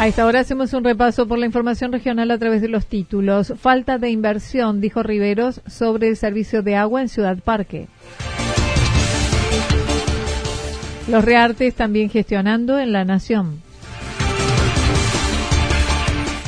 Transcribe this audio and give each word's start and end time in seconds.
A 0.00 0.06
esta 0.06 0.24
hora 0.24 0.40
hacemos 0.40 0.72
un 0.72 0.82
repaso 0.82 1.28
por 1.28 1.38
la 1.38 1.44
información 1.44 1.92
regional 1.92 2.30
a 2.30 2.38
través 2.38 2.62
de 2.62 2.68
los 2.68 2.86
títulos. 2.86 3.52
Falta 3.58 3.98
de 3.98 4.08
inversión, 4.08 4.80
dijo 4.80 5.02
Riveros, 5.02 5.60
sobre 5.66 6.08
el 6.08 6.16
servicio 6.16 6.62
de 6.62 6.74
agua 6.74 7.02
en 7.02 7.10
Ciudad 7.10 7.36
Parque. 7.36 7.86
Los 11.06 11.22
Reartes 11.22 11.74
también 11.74 12.08
gestionando 12.08 12.78
en 12.78 12.92
la 12.92 13.04
Nación. 13.04 13.60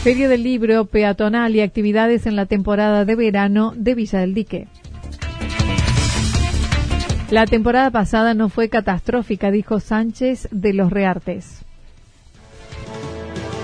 Feria 0.03 0.31
del 0.31 0.44
Libro 0.44 0.87
peatonal 0.87 1.55
y 1.55 1.61
actividades 1.61 2.25
en 2.25 2.37
la 2.37 2.47
temporada 2.47 3.05
de 3.05 3.16
verano 3.16 3.75
de 3.77 3.94
Villa 3.94 4.20
del 4.20 4.33
Dique. 4.33 4.66
La 7.31 7.44
temporada 7.44 7.91
pasada 7.91 8.33
no 8.33 8.48
fue 8.48 8.70
catastrófica, 8.70 9.50
dijo 9.50 9.78
Sánchez 9.78 10.48
de 10.50 10.72
los 10.72 10.91
Reartes. 10.91 11.66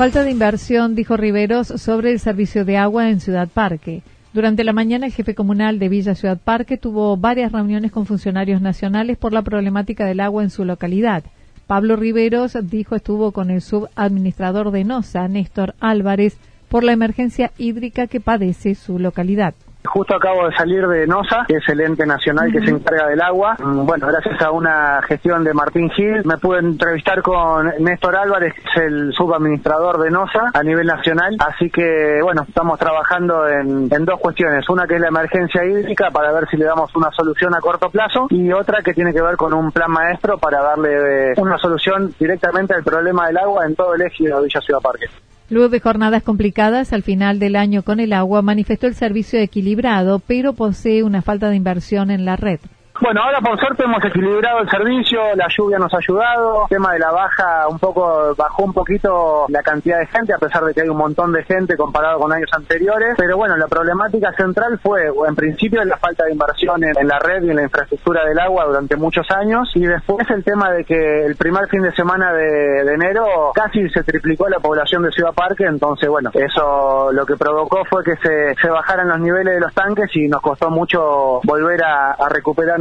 Falta 0.00 0.24
de 0.24 0.30
inversión, 0.30 0.94
dijo 0.94 1.18
Riveros, 1.18 1.66
sobre 1.66 2.10
el 2.10 2.20
servicio 2.20 2.64
de 2.64 2.78
agua 2.78 3.10
en 3.10 3.20
Ciudad 3.20 3.50
Parque. 3.52 4.00
Durante 4.32 4.64
la 4.64 4.72
mañana, 4.72 5.04
el 5.04 5.12
jefe 5.12 5.34
comunal 5.34 5.78
de 5.78 5.90
Villa 5.90 6.14
Ciudad 6.14 6.38
Parque 6.42 6.78
tuvo 6.78 7.18
varias 7.18 7.52
reuniones 7.52 7.92
con 7.92 8.06
funcionarios 8.06 8.62
nacionales 8.62 9.18
por 9.18 9.34
la 9.34 9.42
problemática 9.42 10.06
del 10.06 10.20
agua 10.20 10.42
en 10.42 10.48
su 10.48 10.64
localidad. 10.64 11.24
Pablo 11.66 11.96
Riveros 11.96 12.56
dijo 12.62 12.96
estuvo 12.96 13.32
con 13.32 13.50
el 13.50 13.60
subadministrador 13.60 14.70
de 14.70 14.84
NOSA, 14.84 15.28
Néstor 15.28 15.74
Álvarez, 15.80 16.38
por 16.70 16.82
la 16.82 16.92
emergencia 16.92 17.52
hídrica 17.58 18.06
que 18.06 18.20
padece 18.20 18.76
su 18.76 18.98
localidad. 18.98 19.52
Justo 19.84 20.14
acabo 20.14 20.46
de 20.46 20.54
salir 20.54 20.86
de 20.86 21.06
NOSA, 21.06 21.46
que 21.48 21.56
es 21.56 21.68
el 21.68 21.80
ente 21.80 22.04
nacional 22.04 22.52
que 22.52 22.60
se 22.60 22.70
encarga 22.70 23.08
del 23.08 23.20
agua. 23.22 23.56
Mm, 23.58 23.86
bueno, 23.86 24.06
gracias 24.08 24.40
a 24.42 24.50
una 24.50 25.00
gestión 25.02 25.42
de 25.42 25.54
Martín 25.54 25.88
Gil, 25.90 26.22
me 26.24 26.36
pude 26.36 26.58
entrevistar 26.58 27.22
con 27.22 27.72
Néstor 27.78 28.16
Álvarez, 28.16 28.54
que 28.54 28.60
es 28.60 28.76
el 28.86 29.12
subadministrador 29.14 29.98
de 29.98 30.10
NOSA 30.10 30.50
a 30.52 30.62
nivel 30.62 30.86
nacional. 30.86 31.36
Así 31.38 31.70
que, 31.70 32.20
bueno, 32.22 32.42
estamos 32.46 32.78
trabajando 32.78 33.48
en, 33.48 33.88
dos 33.88 34.20
cuestiones. 34.20 34.68
Una 34.68 34.86
que 34.86 34.96
es 34.96 35.00
la 35.00 35.08
emergencia 35.08 35.64
hídrica 35.64 36.10
para 36.10 36.32
ver 36.32 36.48
si 36.48 36.56
le 36.56 36.64
damos 36.64 36.94
una 36.96 37.10
solución 37.10 37.54
a 37.54 37.60
corto 37.60 37.90
plazo 37.90 38.26
y 38.30 38.52
otra 38.52 38.82
que 38.82 38.94
tiene 38.94 39.12
que 39.12 39.22
ver 39.22 39.36
con 39.36 39.52
un 39.52 39.72
plan 39.72 39.90
maestro 39.90 40.38
para 40.38 40.62
darle 40.62 41.30
eh, 41.30 41.34
una 41.36 41.58
solución 41.58 42.14
directamente 42.18 42.74
al 42.74 42.82
problema 42.82 43.26
del 43.26 43.38
agua 43.38 43.66
en 43.66 43.74
todo 43.74 43.94
el 43.94 44.02
eje 44.02 44.24
de 44.24 44.42
Villa 44.42 44.60
Ciudad 44.60 44.80
Parque. 44.80 45.06
Luego 45.50 45.68
de 45.68 45.80
jornadas 45.80 46.22
complicadas 46.22 46.92
al 46.92 47.02
final 47.02 47.40
del 47.40 47.56
año 47.56 47.82
con 47.82 47.98
el 47.98 48.12
agua, 48.12 48.40
manifestó 48.40 48.86
el 48.86 48.94
servicio 48.94 49.40
equilibrado, 49.40 50.20
pero 50.20 50.52
posee 50.52 51.02
una 51.02 51.22
falta 51.22 51.50
de 51.50 51.56
inversión 51.56 52.12
en 52.12 52.24
la 52.24 52.36
red. 52.36 52.60
Bueno, 53.00 53.22
ahora 53.22 53.40
por 53.40 53.58
suerte 53.58 53.84
hemos 53.84 54.04
equilibrado 54.04 54.60
el 54.60 54.68
servicio, 54.68 55.34
la 55.34 55.46
lluvia 55.48 55.78
nos 55.78 55.92
ha 55.94 55.96
ayudado, 55.96 56.64
el 56.64 56.68
tema 56.68 56.92
de 56.92 56.98
la 56.98 57.10
baja 57.10 57.66
un 57.66 57.78
poco 57.78 58.34
bajó 58.36 58.64
un 58.64 58.74
poquito 58.74 59.46
la 59.48 59.62
cantidad 59.62 60.00
de 60.00 60.06
gente, 60.06 60.34
a 60.34 60.38
pesar 60.38 60.62
de 60.64 60.74
que 60.74 60.82
hay 60.82 60.88
un 60.90 60.98
montón 60.98 61.32
de 61.32 61.42
gente 61.44 61.78
comparado 61.78 62.18
con 62.18 62.30
años 62.30 62.50
anteriores, 62.52 63.14
pero 63.16 63.38
bueno, 63.38 63.56
la 63.56 63.68
problemática 63.68 64.32
central 64.34 64.78
fue 64.82 65.06
en 65.26 65.34
principio 65.34 65.82
la 65.82 65.96
falta 65.96 66.26
de 66.26 66.32
inversión 66.32 66.84
en, 66.84 67.08
la 67.08 67.18
red 67.18 67.42
y 67.42 67.50
en 67.50 67.56
la 67.56 67.62
infraestructura 67.62 68.26
del 68.26 68.38
agua 68.38 68.66
durante 68.66 68.96
muchos 68.96 69.26
años 69.30 69.70
y 69.74 69.86
después 69.86 70.28
el 70.28 70.44
tema 70.44 70.70
de 70.70 70.84
que 70.84 71.24
el 71.24 71.36
primer 71.36 71.68
fin 71.68 71.80
de 71.80 71.92
semana 71.92 72.34
de, 72.34 72.80
enero 72.82 73.24
casi 73.54 73.88
se 73.88 74.04
triplicó 74.04 74.46
la 74.50 74.60
población 74.60 75.04
de 75.04 75.10
Ciudad 75.10 75.32
Parque, 75.32 75.64
entonces 75.64 76.06
bueno, 76.06 76.30
eso 76.34 77.10
lo 77.12 77.24
que 77.24 77.36
provocó 77.36 77.82
fue 77.88 78.04
que 78.04 78.16
se, 78.16 78.68
bajaran 78.68 79.08
los 79.08 79.20
niveles 79.20 79.54
de 79.54 79.60
los 79.60 79.72
tanques 79.72 80.14
y 80.14 80.28
nos 80.28 80.42
costó 80.42 80.70
mucho 80.70 81.40
volver 81.44 81.82
a, 81.82 82.12
a 82.12 82.28
recuperar 82.28 82.78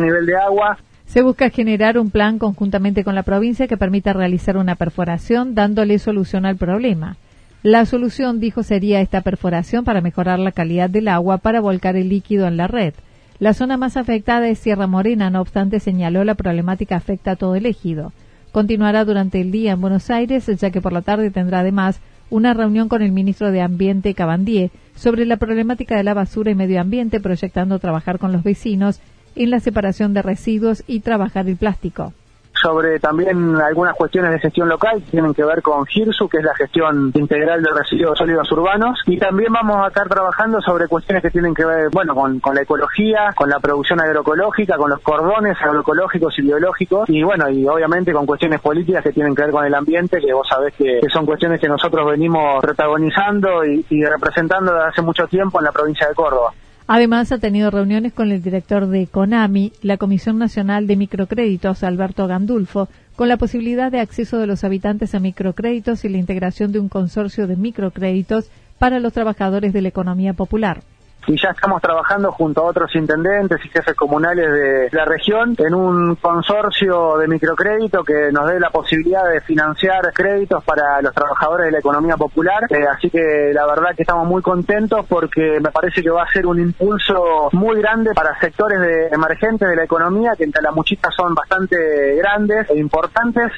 Se 1.05 1.23
busca 1.23 1.49
generar 1.49 1.97
un 1.97 2.11
plan 2.11 2.37
conjuntamente 2.37 3.03
con 3.03 3.15
la 3.15 3.23
provincia 3.23 3.67
que 3.67 3.77
permita 3.77 4.13
realizar 4.13 4.57
una 4.57 4.75
perforación 4.75 5.55
dándole 5.55 5.97
solución 5.97 6.45
al 6.45 6.55
problema. 6.55 7.17
La 7.63 7.85
solución, 7.85 8.39
dijo, 8.39 8.63
sería 8.63 9.01
esta 9.01 9.21
perforación 9.21 9.83
para 9.83 10.01
mejorar 10.01 10.39
la 10.39 10.51
calidad 10.51 10.89
del 10.89 11.07
agua 11.07 11.39
para 11.39 11.61
volcar 11.61 11.95
el 11.95 12.09
líquido 12.09 12.47
en 12.47 12.57
la 12.57 12.67
red. 12.67 12.93
La 13.39 13.53
zona 13.53 13.75
más 13.75 13.97
afectada 13.97 14.47
es 14.49 14.59
Sierra 14.59 14.85
Morena, 14.85 15.29
no 15.29 15.41
obstante 15.41 15.79
señaló 15.79 16.23
la 16.23 16.35
problemática 16.35 16.95
afecta 16.95 17.31
a 17.31 17.35
todo 17.35 17.55
el 17.55 17.65
ejido. 17.65 18.13
Continuará 18.51 19.03
durante 19.03 19.41
el 19.41 19.51
día 19.51 19.73
en 19.73 19.81
Buenos 19.81 20.09
Aires, 20.09 20.45
ya 20.45 20.71
que 20.71 20.81
por 20.81 20.93
la 20.93 21.01
tarde 21.01 21.31
tendrá 21.31 21.59
además 21.59 21.99
una 22.29 22.53
reunión 22.53 22.87
con 22.87 23.01
el 23.01 23.11
ministro 23.11 23.51
de 23.51 23.61
Ambiente 23.61 24.13
Cabandier 24.13 24.71
sobre 24.95 25.25
la 25.25 25.37
problemática 25.37 25.95
de 25.95 26.03
la 26.03 26.13
basura 26.13 26.51
y 26.51 26.55
medio 26.55 26.79
ambiente, 26.79 27.19
proyectando 27.19 27.79
trabajar 27.79 28.19
con 28.19 28.31
los 28.31 28.43
vecinos 28.43 29.01
en 29.35 29.49
la 29.49 29.59
separación 29.59 30.13
de 30.13 30.21
residuos 30.21 30.83
y 30.87 31.01
trabajar 31.01 31.47
el 31.47 31.57
plástico. 31.57 32.13
Sobre 32.61 32.99
también 32.99 33.55
algunas 33.55 33.95
cuestiones 33.95 34.31
de 34.31 34.39
gestión 34.39 34.67
local 34.67 35.01
que 35.01 35.11
tienen 35.11 35.33
que 35.33 35.45
ver 35.45 35.61
con 35.61 35.85
GIRSU, 35.85 36.27
que 36.27 36.39
es 36.39 36.43
la 36.43 36.53
gestión 36.55 37.09
integral 37.15 37.63
de 37.63 37.69
residuos 37.73 38.17
sólidos 38.17 38.51
urbanos, 38.51 38.99
y 39.05 39.17
también 39.17 39.53
vamos 39.53 39.77
a 39.77 39.87
estar 39.87 40.09
trabajando 40.09 40.59
sobre 40.59 40.89
cuestiones 40.89 41.23
que 41.23 41.29
tienen 41.29 41.53
que 41.53 41.63
ver, 41.63 41.89
bueno, 41.89 42.13
con, 42.13 42.41
la 42.53 42.61
ecología, 42.61 43.31
con 43.33 43.49
la 43.49 43.59
producción 43.59 44.01
agroecológica, 44.01 44.75
con 44.75 44.89
los 44.89 44.99
cordones 44.99 45.55
agroecológicos 45.61 46.37
y 46.37 46.41
biológicos, 46.41 47.09
y 47.09 47.23
bueno, 47.23 47.49
y 47.49 47.65
obviamente 47.65 48.11
con 48.11 48.25
cuestiones 48.25 48.59
políticas 48.59 49.03
que 49.03 49.13
tienen 49.13 49.33
que 49.33 49.43
ver 49.43 49.51
con 49.51 49.65
el 49.65 49.73
ambiente, 49.73 50.19
que 50.19 50.33
vos 50.33 50.47
sabés 50.49 50.73
que, 50.73 50.99
son 51.13 51.25
cuestiones 51.25 51.61
que 51.61 51.69
nosotros 51.69 52.05
venimos 52.11 52.61
protagonizando 52.61 53.63
y 53.63 54.03
representando 54.03 54.73
desde 54.73 54.87
hace 54.89 55.01
mucho 55.01 55.27
tiempo 55.27 55.59
en 55.59 55.65
la 55.65 55.71
provincia 55.71 56.09
de 56.09 56.13
Córdoba. 56.13 56.51
Además, 56.91 57.31
ha 57.31 57.37
tenido 57.37 57.69
reuniones 57.69 58.13
con 58.13 58.31
el 58.31 58.41
director 58.41 58.87
de 58.87 59.05
CONAMI, 59.05 59.73
la 59.83 59.97
Comisión 59.97 60.39
Nacional 60.39 60.87
de 60.87 60.95
Microcréditos, 60.95 61.83
Alberto 61.83 62.25
Gandulfo, 62.25 62.89
con 63.15 63.27
la 63.27 63.37
posibilidad 63.37 63.91
de 63.91 63.99
acceso 63.99 64.39
de 64.39 64.47
los 64.47 64.63
habitantes 64.63 65.13
a 65.13 65.19
microcréditos 65.19 66.03
y 66.03 66.09
la 66.09 66.17
integración 66.17 66.71
de 66.71 66.79
un 66.79 66.89
consorcio 66.89 67.45
de 67.45 67.57
microcréditos 67.57 68.49
para 68.79 68.99
los 68.99 69.13
trabajadores 69.13 69.71
de 69.71 69.83
la 69.83 69.89
economía 69.89 70.33
popular. 70.33 70.81
Y 71.27 71.37
ya 71.39 71.49
estamos 71.49 71.81
trabajando 71.81 72.31
junto 72.31 72.61
a 72.61 72.65
otros 72.65 72.95
intendentes 72.95 73.59
y 73.63 73.69
jefes 73.69 73.95
comunales 73.95 74.51
de 74.51 74.89
la 74.91 75.05
región 75.05 75.55
en 75.57 75.73
un 75.73 76.15
consorcio 76.15 77.17
de 77.17 77.27
microcrédito 77.27 78.03
que 78.03 78.31
nos 78.31 78.47
dé 78.47 78.59
la 78.59 78.69
posibilidad 78.69 79.29
de 79.29 79.41
financiar 79.41 80.11
créditos 80.13 80.63
para 80.63 81.01
los 81.01 81.13
trabajadores 81.13 81.67
de 81.67 81.71
la 81.71 81.79
economía 81.79 82.17
popular. 82.17 82.63
Eh, 82.69 82.85
así 82.87 83.09
que 83.09 83.51
la 83.53 83.65
verdad 83.67 83.95
que 83.95 84.03
estamos 84.03 84.27
muy 84.27 84.41
contentos 84.41 85.05
porque 85.07 85.59
me 85.61 85.71
parece 85.71 86.01
que 86.01 86.09
va 86.09 86.23
a 86.23 86.31
ser 86.31 86.45
un 86.45 86.59
impulso 86.59 87.49
muy 87.51 87.79
grande 87.79 88.11
para 88.13 88.39
sectores 88.39 88.79
de, 88.79 89.07
emergentes 89.07 89.69
de 89.69 89.75
la 89.75 89.83
economía 89.83 90.33
que 90.37 90.45
en 90.45 90.51
Talamuchita 90.51 91.09
son 91.11 91.35
bastante 91.35 92.15
grandes 92.15 92.69
e 92.69 92.77
importantes 92.77 93.51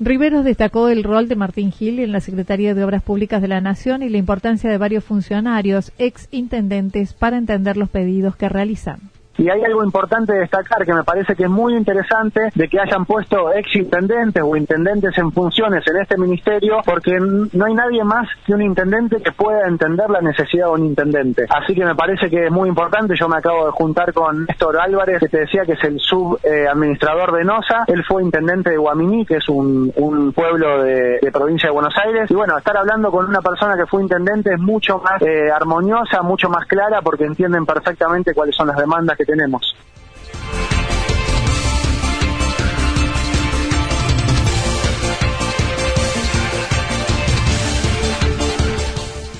Riveros 0.00 0.44
destacó 0.44 0.88
el 0.90 1.02
rol 1.02 1.26
de 1.26 1.34
Martín 1.34 1.72
Gil 1.72 1.98
en 1.98 2.12
la 2.12 2.20
Secretaría 2.20 2.72
de 2.72 2.84
Obras 2.84 3.02
Públicas 3.02 3.42
de 3.42 3.48
la 3.48 3.60
Nación 3.60 4.04
y 4.04 4.08
la 4.08 4.18
importancia 4.18 4.70
de 4.70 4.78
varios 4.78 5.02
funcionarios, 5.02 5.90
ex 5.98 6.28
intendentes, 6.30 7.14
para 7.14 7.36
entender 7.36 7.76
los 7.76 7.88
pedidos 7.88 8.36
que 8.36 8.48
realizan. 8.48 9.00
Y 9.38 9.48
hay 9.48 9.62
algo 9.62 9.84
importante 9.84 10.32
de 10.32 10.40
destacar 10.40 10.84
que 10.84 10.92
me 10.92 11.04
parece 11.04 11.36
que 11.36 11.44
es 11.44 11.50
muy 11.50 11.76
interesante 11.76 12.50
de 12.52 12.68
que 12.68 12.80
hayan 12.80 13.04
puesto 13.04 13.52
ex 13.54 13.76
intendentes 13.76 14.42
o 14.42 14.56
intendentes 14.56 15.16
en 15.16 15.30
funciones 15.30 15.84
en 15.86 16.00
este 16.00 16.18
ministerio, 16.18 16.78
porque 16.84 17.18
no 17.20 17.64
hay 17.64 17.74
nadie 17.74 18.02
más 18.02 18.28
que 18.44 18.52
un 18.52 18.62
intendente 18.62 19.22
que 19.22 19.30
pueda 19.30 19.68
entender 19.68 20.10
la 20.10 20.20
necesidad 20.20 20.66
de 20.66 20.72
un 20.72 20.86
intendente. 20.86 21.46
Así 21.48 21.72
que 21.72 21.84
me 21.84 21.94
parece 21.94 22.28
que 22.28 22.46
es 22.46 22.50
muy 22.50 22.68
importante. 22.68 23.14
Yo 23.14 23.28
me 23.28 23.36
acabo 23.36 23.66
de 23.66 23.70
juntar 23.70 24.12
con 24.12 24.44
Néstor 24.44 24.76
Álvarez, 24.80 25.20
que 25.20 25.28
te 25.28 25.40
decía 25.40 25.64
que 25.64 25.74
es 25.74 25.84
el 25.84 26.00
subadministrador 26.00 27.32
de 27.32 27.44
NOSA. 27.44 27.84
Él 27.86 28.04
fue 28.08 28.24
intendente 28.24 28.70
de 28.70 28.76
Guaminí, 28.76 29.24
que 29.24 29.36
es 29.36 29.48
un, 29.48 29.92
pueblo 30.34 30.82
de, 30.82 31.20
provincia 31.32 31.68
de 31.68 31.74
Buenos 31.74 31.94
Aires. 32.04 32.28
Y 32.28 32.34
bueno, 32.34 32.58
estar 32.58 32.76
hablando 32.76 33.12
con 33.12 33.28
una 33.28 33.40
persona 33.40 33.76
que 33.76 33.86
fue 33.86 34.02
intendente 34.02 34.54
es 34.54 34.60
mucho 34.60 34.98
más 34.98 35.22
eh, 35.22 35.48
armoniosa, 35.54 36.22
mucho 36.22 36.48
más 36.48 36.66
clara, 36.66 37.02
porque 37.02 37.24
entienden 37.24 37.64
perfectamente 37.64 38.34
cuáles 38.34 38.56
son 38.56 38.66
las 38.66 38.76
demandas 38.76 39.16
que 39.16 39.27
tenemos. 39.28 39.74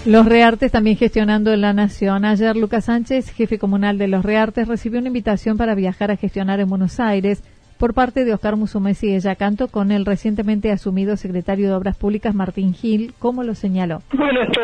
Los 0.05 0.25
Reartes 0.25 0.73
también 0.73 0.97
gestionando 0.97 1.53
en 1.53 1.61
la 1.61 1.75
Nación. 1.75 2.25
Ayer 2.25 2.57
Lucas 2.57 2.87
Sánchez, 2.87 3.31
jefe 3.31 3.59
comunal 3.59 3.99
de 3.99 4.09
Los 4.09 4.25
Reartes, 4.25 4.67
recibió 4.67 5.01
una 5.01 5.09
invitación 5.09 5.59
para 5.59 5.75
viajar 5.75 6.11
a 6.11 6.17
gestionar 6.17 6.61
en 6.61 6.69
Buenos 6.69 6.99
Aires 6.99 7.43
por 7.79 7.95
parte 7.95 8.25
de 8.25 8.35
Oscar 8.35 8.57
Musumesi 8.57 9.15
y 9.15 9.21
Yacanto 9.21 9.69
con 9.69 9.93
el 9.93 10.05
recientemente 10.05 10.71
asumido 10.71 11.17
secretario 11.17 11.69
de 11.69 11.75
Obras 11.75 11.97
Públicas 11.97 12.35
Martín 12.35 12.75
Gil, 12.75 13.15
como 13.19 13.45
lo 13.45 13.55
señaló. 13.55 14.01
Bueno, 14.13 14.43
esto 14.43 14.61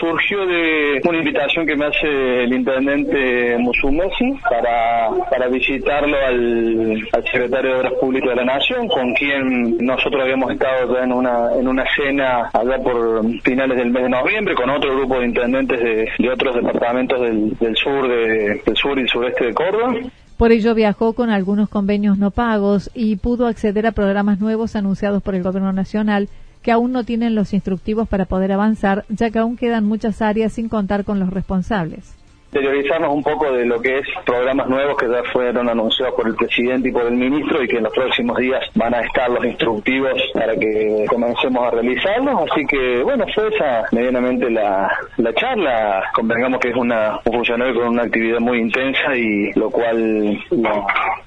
surgió 0.00 0.46
de 0.46 1.00
una 1.08 1.18
invitación 1.18 1.66
que 1.66 1.76
me 1.76 1.86
hace 1.86 2.44
el 2.44 2.52
intendente 2.52 3.56
Musumesi 3.58 4.34
para, 4.48 5.10
para 5.30 5.48
visitarlo 5.48 6.16
al, 6.26 7.08
secretario 7.30 7.70
de 7.70 7.76
Obras 7.78 7.92
Públicas 8.00 8.30
de 8.30 8.36
la 8.36 8.44
Nación, 8.44 8.88
con 8.88 9.14
quien 9.14 9.78
nosotros 9.78 10.22
habíamos 10.22 10.52
estado 10.52 10.94
ya 10.94 11.04
en 11.04 11.12
una, 11.12 11.54
en 11.58 11.68
una 11.68 11.84
cena 11.94 12.50
allá 12.52 12.78
por 12.82 13.24
finales 13.42 13.76
del 13.78 13.90
mes 13.90 14.02
de 14.02 14.08
noviembre 14.08 14.54
con 14.54 14.70
otro 14.70 14.96
grupo 14.96 15.20
de 15.20 15.26
intendentes 15.26 15.80
de, 15.80 16.30
otros 16.30 16.54
departamentos 16.54 17.20
del, 17.20 17.56
del 17.58 17.76
sur 17.76 18.08
de, 18.08 18.60
del 18.64 18.76
sur 18.76 18.98
y 18.98 19.06
sureste 19.08 19.46
de 19.46 19.54
Córdoba. 19.54 19.94
Por 20.40 20.52
ello 20.52 20.74
viajó 20.74 21.12
con 21.12 21.28
algunos 21.28 21.68
convenios 21.68 22.16
no 22.16 22.30
pagos 22.30 22.90
y 22.94 23.16
pudo 23.16 23.46
acceder 23.46 23.86
a 23.86 23.92
programas 23.92 24.40
nuevos 24.40 24.74
anunciados 24.74 25.22
por 25.22 25.34
el 25.34 25.42
Gobierno 25.42 25.70
Nacional 25.74 26.30
que 26.62 26.72
aún 26.72 26.92
no 26.92 27.04
tienen 27.04 27.34
los 27.34 27.52
instructivos 27.52 28.08
para 28.08 28.24
poder 28.24 28.50
avanzar, 28.50 29.04
ya 29.10 29.28
que 29.28 29.38
aún 29.38 29.58
quedan 29.58 29.84
muchas 29.84 30.22
áreas 30.22 30.54
sin 30.54 30.70
contar 30.70 31.04
con 31.04 31.20
los 31.20 31.28
responsables 31.28 32.14
interiorizarnos 32.52 33.14
un 33.14 33.22
poco 33.22 33.52
de 33.52 33.64
lo 33.64 33.80
que 33.80 33.98
es 33.98 34.06
programas 34.26 34.68
nuevos 34.68 34.96
que 34.98 35.08
ya 35.08 35.22
fueron 35.32 35.68
anunciados 35.68 36.14
por 36.16 36.26
el 36.26 36.34
presidente 36.34 36.88
y 36.88 36.92
por 36.92 37.06
el 37.06 37.12
ministro 37.12 37.62
y 37.62 37.68
que 37.68 37.76
en 37.76 37.84
los 37.84 37.92
próximos 37.92 38.36
días 38.38 38.60
van 38.74 38.92
a 38.92 39.00
estar 39.00 39.30
los 39.30 39.44
instructivos 39.44 40.20
para 40.34 40.56
que 40.56 41.04
comencemos 41.08 41.64
a 41.64 41.70
realizarlos. 41.70 42.50
Así 42.50 42.66
que, 42.66 43.02
bueno, 43.04 43.24
fue 43.32 43.48
esa 43.54 43.84
medianamente 43.92 44.50
la, 44.50 44.90
la 45.16 45.32
charla. 45.34 46.02
Convengamos 46.12 46.58
que 46.60 46.70
es 46.70 46.76
una, 46.76 47.20
un 47.24 47.32
funcionario 47.32 47.74
con 47.74 47.88
una 47.88 48.02
actividad 48.02 48.40
muy 48.40 48.58
intensa 48.58 49.14
y 49.14 49.52
lo 49.52 49.70
cual 49.70 50.36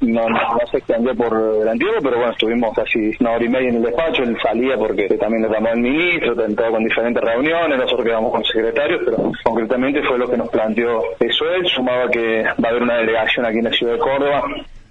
no, 0.03 0.29
no, 0.29 0.39
se 0.69 0.77
extendió 0.77 1.15
por 1.15 1.33
el 1.61 1.67
antiguo, 1.67 1.93
pero 2.01 2.17
bueno, 2.17 2.31
estuvimos 2.31 2.75
casi 2.75 3.11
una 3.19 3.31
hora 3.31 3.45
y 3.45 3.49
media 3.49 3.69
en 3.69 3.75
el 3.77 3.83
despacho. 3.83 4.23
Él 4.23 4.37
salía 4.41 4.77
porque 4.77 5.07
también 5.17 5.43
nos 5.43 5.51
llamó 5.51 5.69
el 5.69 5.79
ministro, 5.79 6.35
todo 6.35 6.71
con 6.71 6.83
diferentes 6.83 7.23
reuniones, 7.23 7.77
nosotros 7.77 8.05
quedamos 8.05 8.31
con 8.31 8.43
secretarios, 8.43 9.01
pero 9.05 9.31
concretamente 9.43 10.01
fue 10.03 10.17
lo 10.17 10.29
que 10.29 10.37
nos 10.37 10.49
planteó 10.49 11.01
eso 11.19 11.45
es, 11.55 11.71
sumaba 11.71 12.09
que 12.09 12.43
va 12.43 12.67
a 12.67 12.69
haber 12.69 12.83
una 12.83 12.97
delegación 12.97 13.45
aquí 13.45 13.57
en 13.57 13.63
la 13.65 13.71
ciudad 13.71 13.93
de 13.93 13.99
Córdoba. 13.99 14.43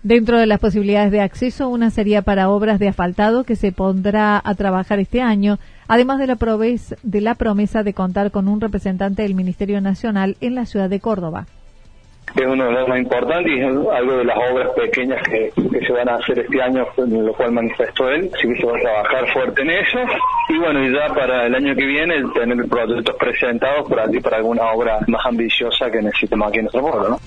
Dentro 0.02 0.38
de 0.38 0.46
las 0.46 0.58
posibilidades 0.58 1.12
de 1.12 1.20
acceso, 1.20 1.68
una 1.68 1.90
sería 1.90 2.22
para 2.22 2.50
obras 2.50 2.80
de 2.80 2.88
asfaltado 2.88 3.44
que 3.44 3.54
se 3.54 3.70
pondrá 3.70 4.40
a 4.42 4.54
trabajar 4.54 4.98
este 4.98 5.20
año, 5.20 5.58
además 5.86 6.18
de 6.18 6.26
la, 6.26 6.36
de 7.02 7.20
la 7.20 7.34
promesa 7.36 7.82
de 7.84 7.94
contar 7.94 8.32
con 8.32 8.48
un 8.48 8.60
representante 8.60 9.22
del 9.22 9.34
Ministerio 9.34 9.80
Nacional 9.80 10.36
en 10.40 10.56
la 10.56 10.66
ciudad 10.66 10.90
de 10.90 11.00
Córdoba 11.00 11.46
es 12.40 12.46
uno 12.46 12.64
de 12.64 12.72
los 12.72 12.88
más 12.88 12.98
importantes 12.98 13.52
y 13.52 13.60
es 13.60 13.66
algo 13.66 14.16
de 14.16 14.24
las 14.24 14.36
obras 14.50 14.70
pequeñas 14.70 15.22
que, 15.28 15.52
se 15.52 15.92
van 15.92 16.08
a 16.08 16.14
hacer 16.16 16.38
este 16.38 16.62
año, 16.62 16.86
en 16.96 17.26
lo 17.26 17.32
cual 17.32 17.52
manifestó 17.52 18.08
él, 18.08 18.30
así 18.32 18.48
que 18.48 18.56
se 18.60 18.66
va 18.66 18.76
a 18.76 18.80
trabajar 18.80 19.32
fuerte 19.32 19.62
en 19.62 19.70
eso. 19.70 19.98
Y 20.48 20.58
bueno, 20.58 20.84
y 20.84 20.92
ya 20.92 21.12
para 21.12 21.46
el 21.46 21.54
año 21.54 21.74
que 21.74 21.84
viene 21.84 22.22
tener 22.34 22.68
proyectos 22.68 23.16
presentados 23.16 23.88
por 23.88 24.00
allí 24.00 24.20
para 24.20 24.36
alguna 24.38 24.70
obra 24.72 25.00
más 25.08 25.26
ambiciosa 25.26 25.90
que 25.90 26.00
necesitemos 26.00 26.48
aquí 26.48 26.58
en 26.58 26.64
nuestro 26.64 26.82
pueblo. 26.82 27.18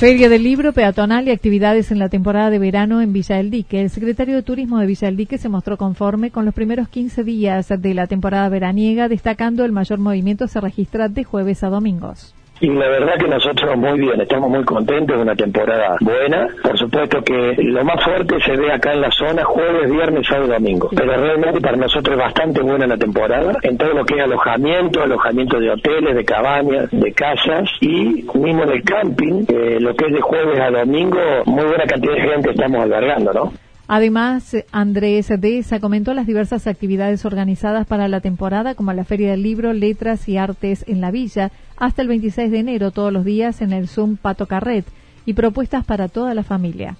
Feria 0.00 0.30
del 0.30 0.44
libro 0.44 0.72
peatonal 0.72 1.28
y 1.28 1.30
actividades 1.30 1.90
en 1.90 1.98
la 1.98 2.08
temporada 2.08 2.48
de 2.48 2.58
verano 2.58 3.02
en 3.02 3.12
Villa 3.12 3.36
del 3.36 3.50
Dique. 3.50 3.82
El 3.82 3.90
secretario 3.90 4.34
de 4.34 4.42
Turismo 4.42 4.78
de 4.78 4.86
Villa 4.86 5.08
del 5.08 5.18
Dique 5.18 5.36
se 5.36 5.50
mostró 5.50 5.76
conforme 5.76 6.30
con 6.30 6.46
los 6.46 6.54
primeros 6.54 6.88
15 6.88 7.22
días 7.22 7.68
de 7.68 7.92
la 7.92 8.06
temporada 8.06 8.48
veraniega, 8.48 9.10
destacando 9.10 9.62
el 9.62 9.72
mayor 9.72 9.98
movimiento 9.98 10.48
se 10.48 10.58
registra 10.58 11.10
de 11.10 11.22
jueves 11.22 11.62
a 11.64 11.68
domingos. 11.68 12.34
Y 12.60 12.68
la 12.68 12.88
verdad 12.88 13.14
que 13.18 13.26
nosotros 13.26 13.76
muy 13.76 13.98
bien, 13.98 14.20
estamos 14.20 14.50
muy 14.50 14.64
contentos 14.64 15.16
de 15.16 15.22
una 15.22 15.34
temporada 15.34 15.96
buena. 16.00 16.48
Por 16.62 16.78
supuesto 16.78 17.22
que 17.22 17.54
lo 17.58 17.84
más 17.84 18.04
fuerte 18.04 18.36
se 18.44 18.56
ve 18.56 18.70
acá 18.70 18.92
en 18.92 19.00
la 19.00 19.10
zona 19.10 19.44
jueves, 19.44 19.90
viernes, 19.90 20.26
sábado 20.26 20.48
y 20.48 20.52
domingo. 20.52 20.90
Pero 20.94 21.16
realmente 21.16 21.60
para 21.60 21.76
nosotros 21.76 22.16
es 22.16 22.22
bastante 22.22 22.60
buena 22.60 22.86
la 22.86 22.98
temporada 22.98 23.56
en 23.62 23.78
todo 23.78 23.94
lo 23.94 24.04
que 24.04 24.16
es 24.16 24.22
alojamiento, 24.22 25.02
alojamiento 25.02 25.58
de 25.58 25.70
hoteles, 25.70 26.14
de 26.14 26.24
cabañas, 26.24 26.90
de 26.90 27.12
casas 27.12 27.70
y 27.80 28.26
mismo 28.34 28.64
en 28.64 28.70
el 28.70 28.82
camping, 28.82 29.44
eh, 29.48 29.78
lo 29.80 29.94
que 29.94 30.06
es 30.06 30.12
de 30.12 30.20
jueves 30.20 30.60
a 30.60 30.70
domingo, 30.70 31.18
muy 31.46 31.64
buena 31.64 31.84
cantidad 31.84 32.14
de 32.14 32.20
gente 32.20 32.50
estamos 32.50 32.82
albergando, 32.82 33.32
¿no? 33.32 33.52
Además, 33.92 34.56
Andrés 34.70 35.32
Deza 35.40 35.80
comentó 35.80 36.14
las 36.14 36.28
diversas 36.28 36.68
actividades 36.68 37.24
organizadas 37.24 37.88
para 37.88 38.06
la 38.06 38.20
temporada, 38.20 38.76
como 38.76 38.92
la 38.92 39.04
Feria 39.04 39.32
del 39.32 39.42
Libro, 39.42 39.72
Letras 39.72 40.28
y 40.28 40.36
Artes 40.36 40.84
en 40.86 41.00
la 41.00 41.10
Villa, 41.10 41.50
hasta 41.76 42.00
el 42.00 42.06
26 42.06 42.52
de 42.52 42.60
enero, 42.60 42.92
todos 42.92 43.12
los 43.12 43.24
días 43.24 43.60
en 43.62 43.72
el 43.72 43.88
Zoom 43.88 44.16
Pato 44.16 44.46
Carret, 44.46 44.84
y 45.26 45.32
propuestas 45.32 45.84
para 45.84 46.06
toda 46.06 46.34
la 46.34 46.44
familia 46.44 46.98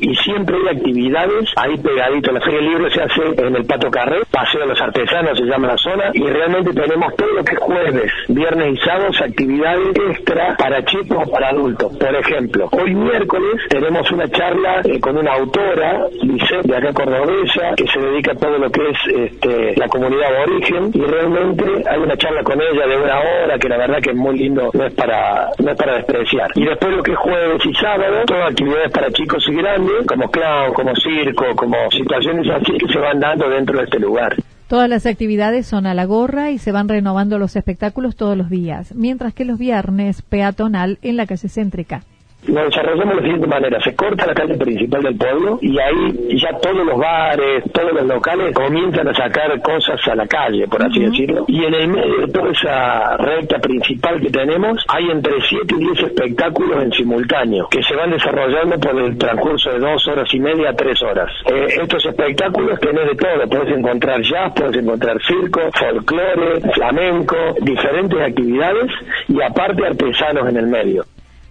y 0.00 0.14
siempre 0.16 0.56
hay 0.56 0.76
actividades 0.76 1.52
ahí 1.56 1.76
pegadito. 1.78 2.32
La 2.32 2.40
Feria 2.40 2.60
del 2.60 2.68
Libro 2.70 2.90
se 2.90 3.02
hace 3.02 3.22
en 3.36 3.56
el 3.56 3.64
Pato 3.64 3.90
Carré, 3.90 4.22
Paseo 4.30 4.60
de 4.62 4.66
los 4.68 4.80
Artesanos 4.80 5.38
se 5.38 5.44
llama 5.44 5.68
la 5.68 5.76
zona, 5.78 6.10
y 6.12 6.22
realmente 6.22 6.72
tenemos 6.72 7.14
todo 7.16 7.32
lo 7.32 7.44
que 7.44 7.54
es 7.54 7.60
jueves, 7.60 8.12
viernes 8.28 8.74
y 8.74 8.84
sábados, 8.84 9.20
actividades 9.20 9.96
extra 10.10 10.56
para 10.56 10.84
chicos 10.84 11.18
o 11.26 11.30
para 11.30 11.48
adultos. 11.48 11.96
Por 11.96 12.14
ejemplo, 12.14 12.68
hoy 12.72 12.94
miércoles 12.94 13.62
tenemos 13.68 14.10
una 14.10 14.28
charla 14.28 14.80
eh, 14.84 15.00
con 15.00 15.16
una 15.16 15.34
autora, 15.34 16.06
Lisette, 16.22 16.66
de 16.66 16.76
acá 16.76 16.92
cordobesa, 16.92 17.74
que 17.76 17.86
se 17.86 17.98
dedica 17.98 18.32
a 18.32 18.36
todo 18.36 18.58
lo 18.58 18.70
que 18.70 18.80
es 18.90 18.98
este, 19.14 19.74
la 19.76 19.88
comunidad 19.88 20.34
aborigen, 20.34 20.90
y 20.94 21.02
realmente 21.02 21.64
hay 21.88 21.98
una 21.98 22.16
charla 22.16 22.42
con 22.42 22.60
ella 22.60 22.86
de 22.86 22.96
una 22.96 23.20
hora 23.20 23.58
que 23.58 23.68
la 23.68 23.76
verdad 23.78 23.98
que 24.02 24.10
es 24.10 24.16
muy 24.16 24.38
lindo, 24.38 24.70
no 24.72 24.86
es 24.86 24.94
para, 24.94 25.50
no 25.58 25.70
es 25.70 25.76
para 25.76 25.94
despreciar. 25.94 26.50
Y 26.54 26.64
después 26.64 26.96
lo 26.96 27.02
que 27.02 27.12
es 27.12 27.18
jueves 27.18 27.64
y 27.64 27.74
sábado, 27.74 28.22
todas 28.26 28.50
actividades 28.50 28.92
para 28.92 29.10
chicos 29.10 29.44
y 29.48 29.54
grandes, 29.54 29.85
como 30.06 30.30
clown, 30.30 30.72
como 30.74 30.94
circo, 30.96 31.54
como 31.56 31.76
situaciones 31.90 32.46
así 32.50 32.72
que 32.78 32.92
se 32.92 32.98
van 32.98 33.20
dando 33.20 33.48
dentro 33.48 33.78
de 33.78 33.84
este 33.84 33.98
lugar. 33.98 34.36
Todas 34.68 34.88
las 34.88 35.06
actividades 35.06 35.66
son 35.66 35.86
a 35.86 35.94
la 35.94 36.06
gorra 36.06 36.50
y 36.50 36.58
se 36.58 36.72
van 36.72 36.88
renovando 36.88 37.38
los 37.38 37.54
espectáculos 37.54 38.16
todos 38.16 38.36
los 38.36 38.50
días, 38.50 38.94
mientras 38.94 39.32
que 39.32 39.44
los 39.44 39.58
viernes 39.58 40.22
peatonal 40.22 40.98
en 41.02 41.16
la 41.16 41.26
calle 41.26 41.48
céntrica 41.48 42.02
Lo 42.46 42.64
desarrollamos 42.64 43.08
de 43.08 43.14
la 43.14 43.22
siguiente 43.22 43.46
manera, 43.46 43.80
se 43.80 43.94
corta 43.94 44.26
la 44.26 44.34
calle 44.34 44.56
principal 44.56 45.02
del 45.02 45.16
pueblo 45.16 45.58
y 45.60 45.78
ahí 45.78 46.38
ya 46.38 46.56
todos 46.58 46.86
los 46.86 46.98
bares, 46.98 47.64
todos 47.72 47.92
los 47.92 48.06
locales 48.06 48.54
comienzan 48.54 49.08
a 49.08 49.14
sacar 49.14 49.60
cosas 49.62 50.00
a 50.08 50.14
la 50.14 50.26
calle, 50.26 50.66
por 50.68 50.82
así 50.82 51.00
decirlo. 51.00 51.44
Y 51.48 51.64
en 51.64 51.74
el 51.74 51.88
medio 51.88 52.26
de 52.26 52.32
toda 52.32 52.50
esa 52.50 53.16
recta 53.16 53.58
principal 53.58 54.20
que 54.20 54.30
tenemos, 54.30 54.84
hay 54.88 55.10
entre 55.10 55.34
7 55.40 55.74
y 55.76 55.78
10 55.78 56.02
espectáculos 56.04 56.82
en 56.82 56.92
simultáneo 56.92 57.68
que 57.70 57.82
se 57.82 57.96
van 57.96 58.10
desarrollando 58.10 58.78
por 58.78 59.00
el 59.00 59.18
transcurso 59.18 59.70
de 59.70 59.78
dos 59.78 60.06
horas 60.08 60.28
y 60.32 60.40
media 60.40 60.70
a 60.70 60.74
tres 60.74 61.02
horas. 61.02 61.30
Eh, 61.46 61.66
estos 61.82 62.04
espectáculos 62.06 62.78
tenés 62.80 63.06
de 63.06 63.16
todo, 63.16 63.48
puedes 63.48 63.76
encontrar 63.76 64.22
jazz, 64.22 64.52
puedes 64.54 64.76
encontrar 64.76 65.16
circo, 65.22 65.60
folclore, 65.72 66.60
flamenco, 66.74 67.36
diferentes 67.60 68.20
actividades 68.20 68.90
y 69.28 69.42
aparte 69.42 69.86
artesanos 69.86 70.48
en 70.48 70.56
el 70.56 70.66
medio. 70.66 71.04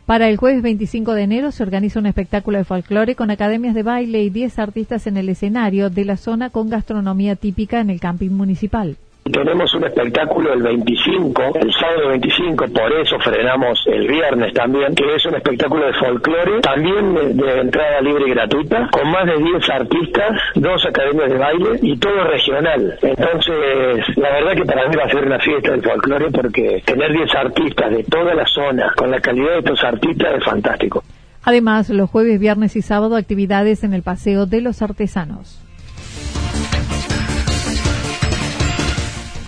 Para 0.06 0.30
el 0.30 0.38
jueves 0.38 0.62
25 0.62 1.16
de 1.16 1.24
enero 1.24 1.52
se 1.52 1.64
organiza 1.64 2.00
un 2.00 2.06
espectáculo 2.06 2.60
de 2.60 2.64
folclore 2.64 3.16
con 3.16 3.32
academias 3.32 3.74
de 3.74 3.82
baile 3.82 4.22
y 4.22 4.30
10 4.30 4.60
artistas 4.60 5.08
en 5.08 5.18
el 5.18 5.30
escenario 5.30 5.90
de 5.90 6.06
la 6.06 6.16
zona 6.16 6.52
con 6.52 6.70
gastronomía 6.70 7.36
típica 7.36 7.80
en 7.80 7.90
el 7.90 8.00
camping 8.00 8.30
municipal. 8.30 8.98
Tenemos 9.32 9.74
un 9.74 9.84
espectáculo 9.84 10.54
el 10.54 10.62
25, 10.62 11.42
el 11.56 11.74
sábado 11.74 12.10
25, 12.10 12.68
por 12.68 12.94
eso 12.94 13.18
frenamos 13.18 13.84
el 13.88 14.08
viernes 14.08 14.54
también, 14.54 14.94
que 14.94 15.16
es 15.16 15.26
un 15.26 15.34
espectáculo 15.34 15.88
de 15.88 15.94
folclore, 15.94 16.62
también 16.62 17.36
de, 17.36 17.60
entrada 17.60 18.02
libre 18.02 18.26
y 18.28 18.30
gratuita, 18.30 18.88
con 18.92 19.10
más 19.10 19.26
de 19.26 19.36
10 19.44 19.68
artistas, 19.72 20.40
dos 20.54 20.86
academias 20.86 21.32
de 21.32 21.38
baile 21.40 21.80
y 21.82 21.98
todo 21.98 22.24
regional. 22.24 23.00
Entonces, 23.02 24.16
la 24.16 24.30
verdad 24.30 24.54
que 24.58 24.66
para 24.66 24.88
mí 24.88 24.96
va 24.96 25.06
a 25.06 25.10
ser 25.10 25.26
una 25.26 25.40
fiesta 25.40 25.72
del 25.72 25.82
folclore 25.82 26.30
porque 26.30 26.84
tener 26.86 27.12
10 27.12 27.36
artistas 27.36 27.90
de 27.90 28.04
toda 28.04 28.36
la 28.36 28.46
zona, 28.46 28.94
con 28.96 29.10
la 29.10 29.20
calidad 29.20 29.54
de 29.54 29.60
estos 29.60 29.84
artistas, 29.84 30.36
es 30.38 30.46
fantástico. 30.46 31.04
Además, 31.42 31.90
los 31.90 32.12
jueves, 32.12 32.40
viernes 32.40 32.76
y 32.76 32.84
sábado 32.84 33.16
actividades 33.16 33.84
en 33.84 33.96
el 33.96 34.04
Paseo 34.04 34.46
de 34.46 34.62
los 34.62 34.84
Artesanos. 34.84 35.66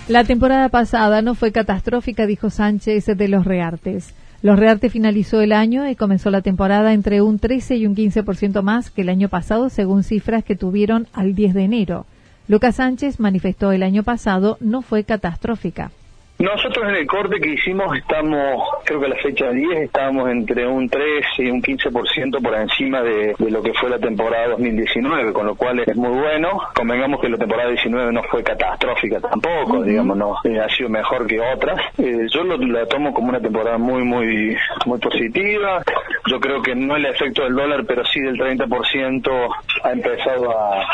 La 0.08 0.24
temporada 0.24 0.70
pasada 0.70 1.20
no 1.20 1.34
fue 1.34 1.52
catastrófica, 1.52 2.24
dijo 2.24 2.48
Sánchez 2.48 3.04
de 3.04 3.28
los 3.28 3.44
Reartes. 3.44 4.14
Los 4.40 4.58
Reartes 4.58 4.90
finalizó 4.90 5.42
el 5.42 5.52
año 5.52 5.86
y 5.86 5.96
comenzó 5.96 6.30
la 6.30 6.40
temporada 6.40 6.94
entre 6.94 7.20
un 7.20 7.38
13 7.38 7.76
y 7.76 7.86
un 7.86 7.94
15% 7.94 8.62
más 8.62 8.90
que 8.90 9.02
el 9.02 9.10
año 9.10 9.28
pasado, 9.28 9.68
según 9.68 10.04
cifras 10.04 10.44
que 10.44 10.56
tuvieron 10.56 11.08
al 11.12 11.34
10 11.34 11.52
de 11.52 11.62
enero. 11.62 12.06
Lucas 12.46 12.76
Sánchez 12.76 13.20
manifestó 13.20 13.70
el 13.70 13.82
año 13.82 14.02
pasado 14.02 14.56
no 14.60 14.80
fue 14.80 15.04
catastrófica. 15.04 15.90
Nosotros 16.38 16.88
en 16.88 16.94
el 16.94 17.06
corte 17.06 17.40
que 17.40 17.50
hicimos 17.50 17.96
estamos, 17.96 18.62
creo 18.84 19.00
que 19.00 19.06
a 19.06 19.08
la 19.08 19.16
fecha 19.16 19.50
10 19.50 19.80
estábamos 19.80 20.30
entre 20.30 20.68
un 20.68 20.88
13 20.88 21.26
y 21.38 21.50
un 21.50 21.60
15% 21.60 22.40
por 22.40 22.54
encima 22.54 23.02
de, 23.02 23.34
lo 23.38 23.60
que 23.60 23.72
fue 23.74 23.90
la 23.90 23.98
temporada 23.98 24.50
2019, 24.50 25.32
con 25.32 25.46
lo 25.46 25.56
cual 25.56 25.80
es 25.80 25.96
muy 25.96 26.16
bueno. 26.16 26.60
Convengamos 26.76 27.20
que 27.20 27.28
la 27.28 27.38
temporada 27.38 27.70
19 27.70 28.12
no 28.12 28.22
fue 28.22 28.44
catastrófica 28.44 29.20
tampoco, 29.20 29.82
digamos, 29.82 30.16
no 30.16 30.36
eh, 30.44 30.60
ha 30.60 30.68
sido 30.68 30.88
mejor 30.88 31.26
que 31.26 31.40
otras. 31.40 31.80
Eh, 31.98 32.26
yo 32.32 32.44
lo, 32.44 32.56
la 32.56 32.86
tomo 32.86 33.12
como 33.12 33.30
una 33.30 33.40
temporada 33.40 33.76
muy, 33.76 34.04
muy, 34.04 34.56
muy 34.86 34.98
positiva. 35.00 35.82
Yo 36.30 36.38
creo 36.38 36.62
que 36.62 36.72
no 36.76 36.94
el 36.94 37.06
efecto 37.06 37.42
del 37.42 37.56
dólar, 37.56 37.84
pero 37.84 38.04
sí 38.04 38.20
del 38.20 38.38
30% 38.38 39.54
ha 39.82 39.90
empezado 39.90 40.56
a, 40.56 40.86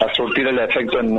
a 0.00 0.14
surtir 0.14 0.46
el 0.46 0.58
efecto 0.58 1.00
en, 1.00 1.16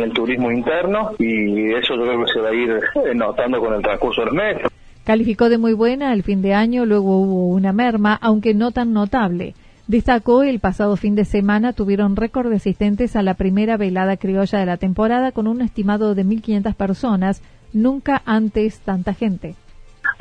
el 0.00 0.12
turismo 0.12 0.50
interno 0.50 1.12
y 1.18 1.72
eso 1.72 1.94
yo 1.96 2.02
creo 2.02 2.24
que 2.24 2.32
se 2.32 2.40
va 2.40 2.48
a 2.48 2.54
ir 2.54 2.70
eh, 2.70 3.14
notando 3.14 3.60
con 3.60 3.74
el 3.74 3.82
transcurso 3.82 4.24
del 4.24 4.34
mes. 4.34 4.56
Calificó 5.04 5.48
de 5.48 5.58
muy 5.58 5.74
buena 5.74 6.12
el 6.14 6.22
fin 6.22 6.40
de 6.40 6.54
año, 6.54 6.86
luego 6.86 7.18
hubo 7.18 7.48
una 7.48 7.72
merma, 7.72 8.18
aunque 8.20 8.54
no 8.54 8.70
tan 8.70 8.92
notable. 8.92 9.54
Destacó 9.86 10.42
el 10.42 10.60
pasado 10.60 10.96
fin 10.96 11.14
de 11.14 11.26
semana 11.26 11.74
tuvieron 11.74 12.16
récord 12.16 12.48
de 12.48 12.56
asistentes 12.56 13.16
a 13.16 13.22
la 13.22 13.34
primera 13.34 13.76
velada 13.76 14.16
criolla 14.16 14.58
de 14.58 14.66
la 14.66 14.78
temporada 14.78 15.32
con 15.32 15.46
un 15.46 15.60
estimado 15.60 16.14
de 16.14 16.24
1.500 16.24 16.74
personas, 16.74 17.42
nunca 17.74 18.22
antes 18.24 18.80
tanta 18.80 19.12
gente. 19.12 19.56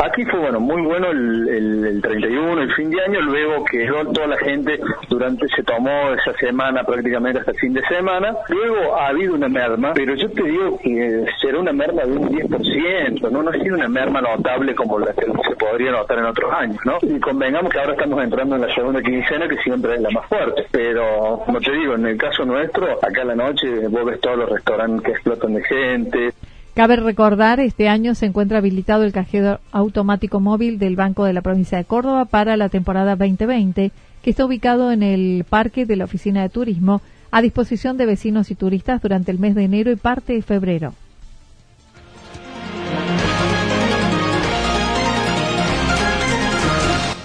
Aquí 0.03 0.25
fue 0.25 0.37
bueno, 0.37 0.59
muy 0.59 0.81
bueno 0.81 1.11
el, 1.11 1.47
el, 1.85 2.01
31, 2.01 2.61
el 2.61 2.73
fin 2.73 2.89
de 2.89 3.01
año, 3.01 3.21
luego 3.21 3.63
que 3.63 3.87
toda 4.13 4.27
la 4.27 4.37
gente 4.37 4.77
durante 5.07 5.47
se 5.47 5.63
tomó 5.63 6.11
esa 6.11 6.37
semana 6.39 6.83
prácticamente 6.83 7.39
hasta 7.39 7.51
el 7.51 7.57
fin 7.57 7.73
de 7.73 7.81
semana. 7.87 8.35
Luego 8.49 8.97
ha 8.97 9.07
habido 9.07 9.35
una 9.35 9.47
merma, 9.47 9.93
pero 9.93 10.13
yo 10.15 10.29
te 10.29 10.43
digo 10.43 10.77
que 10.83 11.25
será 11.41 11.59
una 11.59 11.71
merma 11.71 12.03
de 12.03 12.17
un 12.17 12.29
10%, 12.29 13.31
no, 13.31 13.43
no 13.43 13.49
ha 13.49 13.53
sido 13.53 13.75
una 13.75 13.87
merma 13.87 14.19
notable 14.19 14.75
como 14.75 14.99
la 14.99 15.13
que 15.13 15.25
se 15.25 15.55
podría 15.55 15.91
notar 15.91 16.17
en 16.17 16.25
otros 16.25 16.51
años, 16.51 16.79
¿no? 16.83 16.97
Y 17.01 17.17
convengamos 17.21 17.71
que 17.71 17.79
ahora 17.79 17.93
estamos 17.93 18.21
entrando 18.21 18.55
en 18.55 18.61
la 18.61 18.75
segunda 18.75 19.01
quincena 19.01 19.47
que 19.47 19.57
siempre 19.63 19.95
es 19.95 20.01
la 20.01 20.09
más 20.09 20.27
fuerte, 20.27 20.65
pero 20.69 21.43
como 21.45 21.61
te 21.61 21.71
digo, 21.71 21.95
en 21.95 22.07
el 22.07 22.17
caso 22.17 22.43
nuestro, 22.43 22.99
acá 23.01 23.21
en 23.21 23.27
la 23.29 23.35
noche 23.35 23.87
vos 23.87 24.03
ves 24.03 24.19
todos 24.19 24.37
los 24.37 24.49
restaurantes 24.49 25.01
que 25.03 25.11
explotan 25.11 25.53
de 25.53 25.63
gente, 25.63 26.32
Cabe 26.73 26.95
recordar, 26.95 27.59
este 27.59 27.87
año 27.87 28.15
se 28.15 28.25
encuentra 28.25 28.57
habilitado 28.57 29.03
el 29.03 29.13
cajero 29.13 29.59
automático 29.71 30.39
móvil 30.39 30.79
del 30.79 30.95
Banco 30.95 31.23
de 31.23 31.33
la 31.33 31.43
Provincia 31.43 31.77
de 31.77 31.85
Córdoba 31.85 32.25
para 32.25 32.57
la 32.57 32.69
temporada 32.69 33.15
2020, 33.15 33.91
que 34.23 34.29
está 34.29 34.43
ubicado 34.43 34.91
en 34.91 35.03
el 35.03 35.45
parque 35.47 35.85
de 35.85 35.97
la 35.97 36.05
Oficina 36.05 36.41
de 36.41 36.49
Turismo, 36.49 37.03
a 37.29 37.43
disposición 37.43 37.97
de 37.97 38.07
vecinos 38.07 38.49
y 38.49 38.55
turistas 38.55 39.03
durante 39.03 39.29
el 39.29 39.37
mes 39.37 39.53
de 39.53 39.65
enero 39.65 39.91
y 39.91 39.97
parte 39.97 40.33
de 40.33 40.41
febrero. 40.41 40.95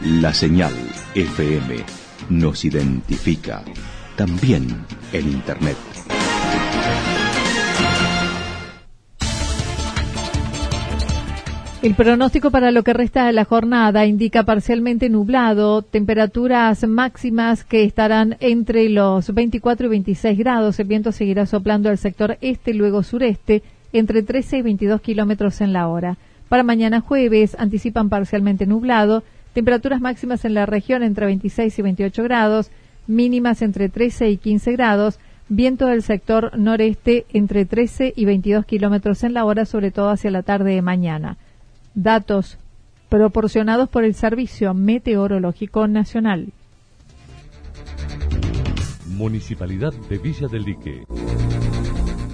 La 0.02 0.34
señal 0.34 0.74
FM 1.14 1.76
nos 2.28 2.64
identifica 2.64 3.62
también 4.16 4.66
en 5.12 5.28
Internet. 5.28 5.76
El 11.82 11.94
pronóstico 11.94 12.50
para 12.50 12.72
lo 12.72 12.82
que 12.82 12.94
resta 12.94 13.26
de 13.26 13.32
la 13.32 13.44
jornada 13.44 14.06
indica 14.06 14.42
parcialmente 14.42 15.08
nublado, 15.08 15.82
temperaturas 15.82 16.84
máximas 16.88 17.64
que 17.64 17.84
estarán 17.84 18.36
entre 18.40 18.88
los 18.88 19.32
24 19.32 19.86
y 19.86 19.90
26 19.90 20.36
grados. 20.36 20.80
El 20.80 20.88
viento 20.88 21.12
seguirá 21.12 21.46
soplando 21.46 21.88
al 21.88 21.98
sector 21.98 22.38
este, 22.40 22.74
luego 22.74 23.04
sureste 23.04 23.62
entre 23.92 24.22
13 24.22 24.58
y 24.58 24.62
22 24.62 25.00
kilómetros 25.00 25.60
en 25.60 25.72
la 25.72 25.88
hora. 25.88 26.16
Para 26.48 26.62
mañana 26.62 27.00
jueves 27.00 27.56
anticipan 27.58 28.08
parcialmente 28.08 28.66
nublado, 28.66 29.22
temperaturas 29.52 30.00
máximas 30.00 30.44
en 30.44 30.54
la 30.54 30.66
región 30.66 31.02
entre 31.02 31.26
26 31.26 31.78
y 31.78 31.82
28 31.82 32.22
grados, 32.22 32.70
mínimas 33.06 33.62
entre 33.62 33.88
13 33.88 34.30
y 34.30 34.36
15 34.36 34.72
grados, 34.72 35.18
viento 35.48 35.86
del 35.86 36.02
sector 36.02 36.56
noreste 36.58 37.26
entre 37.32 37.64
13 37.64 38.12
y 38.14 38.24
22 38.24 38.66
kilómetros 38.66 39.22
en 39.24 39.34
la 39.34 39.44
hora, 39.44 39.64
sobre 39.64 39.90
todo 39.90 40.10
hacia 40.10 40.30
la 40.30 40.42
tarde 40.42 40.74
de 40.74 40.82
mañana. 40.82 41.36
Datos 41.94 42.58
proporcionados 43.08 43.88
por 43.88 44.04
el 44.04 44.14
Servicio 44.14 44.74
Meteorológico 44.74 45.86
Nacional. 45.86 46.48
Municipalidad 49.06 49.94
de 50.10 50.18
Villa 50.18 50.48
del 50.48 50.64
Lique 50.64 51.04